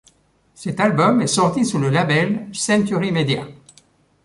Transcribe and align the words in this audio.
Cet 0.55 0.79
album 0.79 1.21
est 1.21 1.27
sorti 1.27 1.63
sous 1.63 1.77
le 1.77 1.89
label 1.91 2.47
Century 2.53 3.11
Media. 3.11 3.45